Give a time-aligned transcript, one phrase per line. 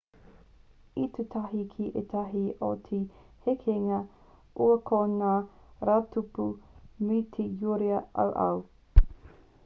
[0.99, 3.01] i tū tahi ki ētahi o te
[3.49, 3.99] hekenga
[4.67, 5.33] ua ko ngā
[5.89, 6.47] rautupu
[7.11, 8.65] me te uira auau